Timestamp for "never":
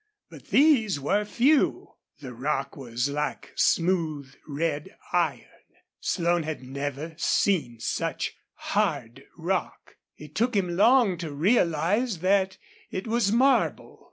6.63-7.13